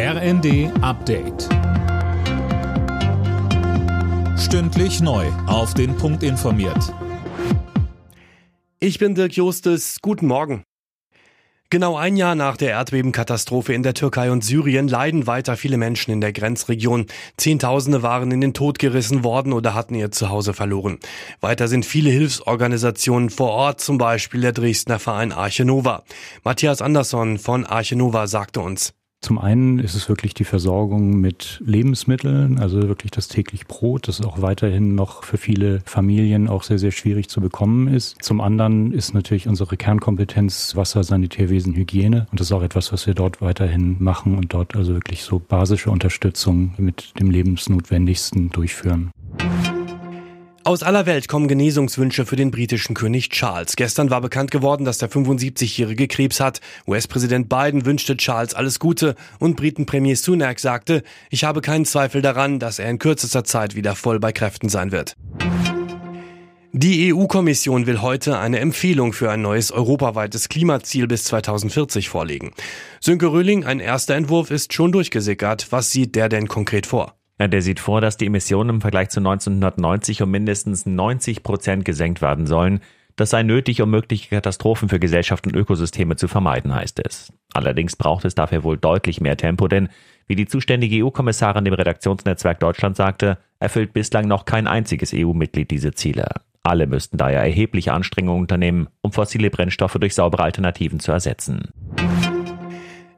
[0.00, 1.48] RND Update.
[4.38, 5.26] Stündlich neu.
[5.48, 6.94] Auf den Punkt informiert.
[8.78, 9.98] Ich bin Dirk Justes.
[10.00, 10.62] Guten Morgen.
[11.70, 16.12] Genau ein Jahr nach der Erdbebenkatastrophe in der Türkei und Syrien leiden weiter viele Menschen
[16.12, 17.06] in der Grenzregion.
[17.36, 21.00] Zehntausende waren in den Tod gerissen worden oder hatten ihr Zuhause verloren.
[21.40, 26.04] Weiter sind viele Hilfsorganisationen vor Ort, zum Beispiel der Dresdner Verein Arche Nova.
[26.44, 28.94] Matthias Andersson von Arche Nova sagte uns.
[29.20, 34.20] Zum einen ist es wirklich die Versorgung mit Lebensmitteln, also wirklich das täglich Brot, das
[34.20, 38.22] auch weiterhin noch für viele Familien auch sehr, sehr schwierig zu bekommen ist.
[38.22, 42.28] Zum anderen ist natürlich unsere Kernkompetenz Wasser, Sanitärwesen, Hygiene.
[42.30, 45.40] Und das ist auch etwas, was wir dort weiterhin machen und dort also wirklich so
[45.40, 49.10] basische Unterstützung mit dem Lebensnotwendigsten durchführen.
[50.68, 53.74] Aus aller Welt kommen Genesungswünsche für den britischen König Charles.
[53.74, 56.60] Gestern war bekannt geworden, dass der 75-jährige Krebs hat.
[56.86, 62.58] US-Präsident Biden wünschte Charles alles Gute und Briten-Premier Sunak sagte, ich habe keinen Zweifel daran,
[62.58, 65.16] dass er in kürzester Zeit wieder voll bei Kräften sein wird.
[66.72, 72.52] Die EU-Kommission will heute eine Empfehlung für ein neues europaweites Klimaziel bis 2040 vorlegen.
[73.00, 75.68] Sönke Röhling, ein erster Entwurf ist schon durchgesickert.
[75.70, 77.17] Was sieht der denn konkret vor?
[77.40, 82.20] Der sieht vor, dass die Emissionen im Vergleich zu 1990 um mindestens 90 Prozent gesenkt
[82.20, 82.80] werden sollen.
[83.14, 87.32] Das sei nötig, um mögliche Katastrophen für Gesellschaft und Ökosysteme zu vermeiden, heißt es.
[87.52, 89.88] Allerdings braucht es dafür wohl deutlich mehr Tempo, denn
[90.26, 95.92] wie die zuständige EU-Kommissarin dem Redaktionsnetzwerk Deutschland sagte, erfüllt bislang noch kein einziges EU-Mitglied diese
[95.92, 96.28] Ziele.
[96.62, 101.70] Alle müssten daher erhebliche Anstrengungen unternehmen, um fossile Brennstoffe durch saubere Alternativen zu ersetzen.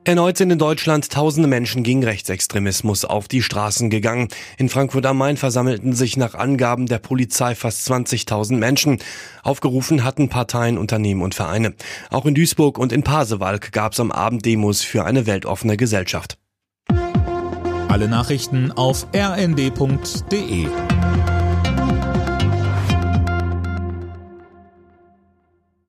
[0.05, 4.29] Erneut sind in Deutschland tausende Menschen gegen Rechtsextremismus auf die Straßen gegangen.
[4.57, 8.98] In Frankfurt am Main versammelten sich nach Angaben der Polizei fast 20.000 Menschen.
[9.42, 11.75] Aufgerufen hatten Parteien, Unternehmen und Vereine.
[12.09, 16.39] Auch in Duisburg und in Pasewalk gab es am Abend Demos für eine weltoffene Gesellschaft.
[17.89, 20.67] Alle Nachrichten auf rnd.de